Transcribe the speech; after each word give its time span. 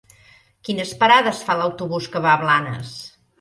Quines 0.69 0.93
parades 1.03 1.41
fa 1.49 1.59
l'autobús 1.59 2.09
que 2.17 2.23
va 2.25 2.33
a 2.33 2.41
Blanes? 2.47 2.97